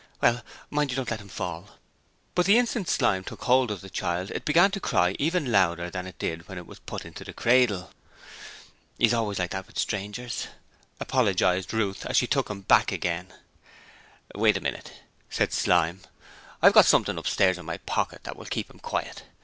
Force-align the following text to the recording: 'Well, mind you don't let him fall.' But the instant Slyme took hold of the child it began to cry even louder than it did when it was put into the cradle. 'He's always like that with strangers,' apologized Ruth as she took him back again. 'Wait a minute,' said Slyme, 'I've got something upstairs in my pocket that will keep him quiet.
'Well, 0.19 0.41
mind 0.71 0.89
you 0.89 0.95
don't 0.95 1.11
let 1.11 1.21
him 1.21 1.29
fall.' 1.29 1.77
But 2.33 2.47
the 2.47 2.57
instant 2.57 2.89
Slyme 2.89 3.23
took 3.23 3.43
hold 3.43 3.69
of 3.69 3.81
the 3.81 3.89
child 3.91 4.31
it 4.31 4.45
began 4.45 4.71
to 4.71 4.79
cry 4.79 5.15
even 5.19 5.51
louder 5.51 5.91
than 5.91 6.07
it 6.07 6.17
did 6.17 6.47
when 6.47 6.57
it 6.57 6.65
was 6.65 6.79
put 6.79 7.05
into 7.05 7.23
the 7.23 7.33
cradle. 7.33 7.91
'He's 8.97 9.13
always 9.13 9.37
like 9.37 9.51
that 9.51 9.67
with 9.67 9.77
strangers,' 9.77 10.47
apologized 10.99 11.71
Ruth 11.71 12.03
as 12.07 12.17
she 12.17 12.25
took 12.25 12.49
him 12.49 12.61
back 12.61 12.91
again. 12.91 13.31
'Wait 14.33 14.57
a 14.57 14.61
minute,' 14.61 14.91
said 15.29 15.53
Slyme, 15.53 16.01
'I've 16.63 16.73
got 16.73 16.87
something 16.87 17.19
upstairs 17.19 17.59
in 17.59 17.67
my 17.67 17.77
pocket 17.77 18.23
that 18.23 18.35
will 18.35 18.45
keep 18.45 18.71
him 18.71 18.79
quiet. 18.79 19.21